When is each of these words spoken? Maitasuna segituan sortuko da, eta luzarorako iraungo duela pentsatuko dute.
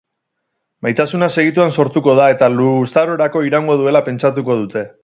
Maitasuna 0.87 1.27
segituan 1.35 1.75
sortuko 1.83 2.17
da, 2.23 2.27
eta 2.37 2.51
luzarorako 2.57 3.47
iraungo 3.51 3.79
duela 3.85 4.07
pentsatuko 4.11 4.61
dute. 4.67 4.89